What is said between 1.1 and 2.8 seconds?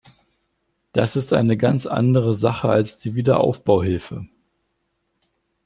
ist eine ganz andere Sache